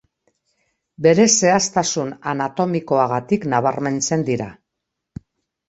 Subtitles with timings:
[1.05, 4.51] Bere zehaztasun anatomikoagatik nabarmentzen dira.